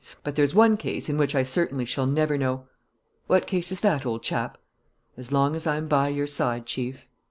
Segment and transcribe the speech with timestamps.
[0.23, 2.65] But there's one case in which I certainly shall never know."
[3.27, 4.57] "What case is that, old chap?"
[5.15, 7.05] "As long as I'm by your side, Chief."